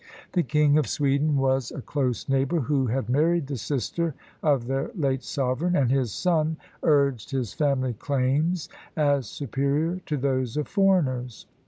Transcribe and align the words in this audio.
The 0.31 0.41
King 0.41 0.79
of 0.79 0.87
Sweden 0.87 1.35
was 1.37 1.71
a 1.71 1.79
close 1.79 2.27
neighbour, 2.27 2.61
who 2.61 2.87
had 2.87 3.07
married 3.07 3.45
the 3.45 3.55
sister 3.55 4.15
of 4.41 4.65
their 4.65 4.89
late 4.95 5.21
sovereign, 5.23 5.75
and 5.75 5.91
his 5.91 6.11
son 6.11 6.57
urged 6.81 7.29
his 7.29 7.53
family 7.53 7.93
claims 7.93 8.67
as 8.97 9.27
superior 9.29 9.97
to 10.07 10.17
those 10.17 10.57
of 10.57 10.67
foreigners. 10.67 11.45